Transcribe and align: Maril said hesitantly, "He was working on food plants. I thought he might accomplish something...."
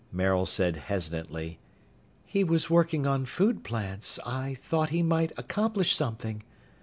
Maril 0.11 0.47
said 0.47 0.77
hesitantly, 0.77 1.59
"He 2.25 2.43
was 2.43 2.71
working 2.71 3.05
on 3.05 3.23
food 3.27 3.63
plants. 3.63 4.17
I 4.25 4.55
thought 4.55 4.89
he 4.89 5.03
might 5.03 5.31
accomplish 5.37 5.95
something...." 5.95 6.41